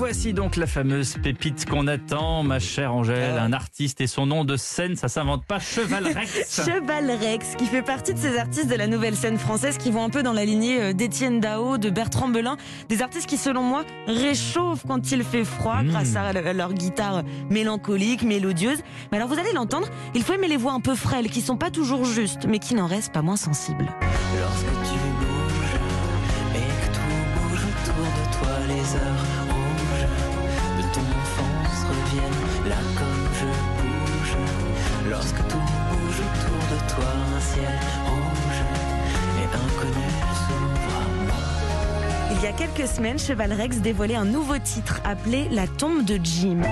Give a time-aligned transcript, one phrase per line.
[0.00, 3.42] voici donc la fameuse pépite qu'on attend, ma chère Angèle, Ah.
[3.42, 6.64] un artiste et son nom de scène, ça s'invente pas, Cheval Rex.
[6.64, 10.02] Cheval Rex, qui fait partie de ces artistes de la nouvelle scène française qui vont
[10.02, 12.56] un peu dans la lignée euh, d'Étienne Dao, de Bertrand Belin,
[12.88, 15.88] des artistes qui, selon moi, réchauffent quand il fait froid Mmh.
[15.88, 18.78] grâce à le- leur guitare mélancolique, mélodieuse.
[19.12, 21.56] Mais alors, vous allez l'entendre, il faut aimer les voix un peu frêles, qui sont
[21.58, 23.86] pas toujours justes, mais qui n'en restent pas moins sensibles.
[24.40, 25.76] Lorsque tu bouges
[26.56, 29.49] et que tout bouge autour de toi, les heures
[42.42, 46.18] Il y a quelques semaines, Cheval Rex dévoilait un nouveau titre appelé La tombe de
[46.24, 46.62] Jim.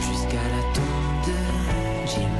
[0.00, 1.34] Jusqu'à la tombe de
[2.06, 2.30] Jim.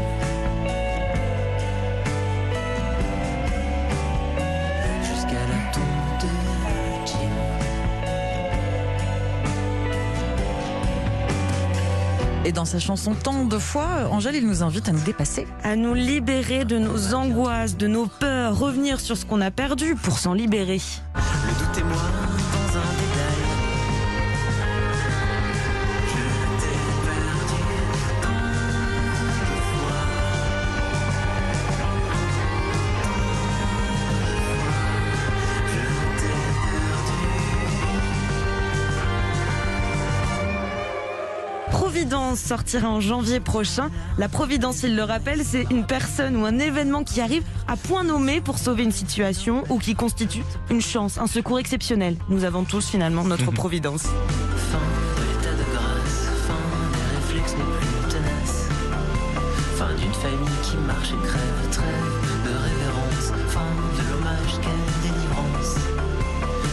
[5.02, 5.82] Jusqu'à la tombe
[6.22, 7.28] de Jim.
[12.46, 15.46] Et dans sa chanson Tant de fois, Angèle, il nous invite à nous dépasser.
[15.62, 19.96] à nous libérer de nos angoisses, de nos peurs, revenir sur ce qu'on a perdu
[19.96, 20.80] pour s'en libérer.
[21.58, 22.16] Le
[41.97, 43.89] Providence sortira en janvier prochain.
[44.19, 48.05] La Providence, il le rappelle, c'est une personne ou un événement qui arrive à point
[48.05, 52.19] nommé pour sauver une situation ou qui constitue une chance, un secours exceptionnel.
[52.28, 54.02] Nous avons tous finalement notre Providence.
[54.02, 54.78] Fin
[55.17, 58.69] de l'état de grâce, fin des réflexes les plus tenaces.
[59.78, 63.33] Fin d'une famille qui marche et crève, trêve de révérence.
[63.48, 65.77] Fin de l'hommage, quelle délivrance.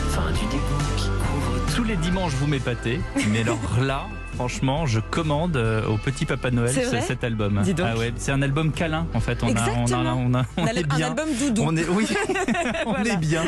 [0.09, 4.99] Fin du dégoût qui couvre Tous les dimanches, vous m'épatez, mais alors là, franchement, je
[4.99, 7.61] commande euh, au petit Papa Noël ce- cet album.
[7.83, 9.37] Ah ouais, c'est un album câlin en fait.
[9.43, 11.07] On a, on a, on a, on Un est al- un bien.
[11.07, 11.63] album doudou.
[11.65, 12.07] On est, oui,
[12.85, 13.13] on Voilà.
[13.13, 13.43] est bien.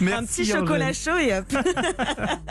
[0.00, 1.44] Merci, un petit chocolat chaud et hop.